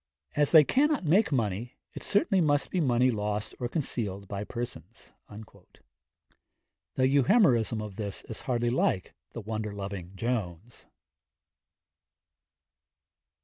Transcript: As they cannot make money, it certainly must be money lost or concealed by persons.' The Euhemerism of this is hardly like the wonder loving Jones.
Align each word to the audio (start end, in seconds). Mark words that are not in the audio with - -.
As 0.35 0.51
they 0.51 0.63
cannot 0.63 1.03
make 1.05 1.31
money, 1.31 1.75
it 1.93 2.01
certainly 2.01 2.41
must 2.41 2.71
be 2.71 2.81
money 2.81 3.11
lost 3.11 3.53
or 3.59 3.67
concealed 3.69 4.27
by 4.27 4.43
persons.' 4.43 5.11
The 6.95 7.07
Euhemerism 7.07 7.83
of 7.83 7.97
this 7.97 8.23
is 8.23 8.41
hardly 8.41 8.71
like 8.71 9.13
the 9.33 9.41
wonder 9.41 9.71
loving 9.75 10.15
Jones. 10.15 10.87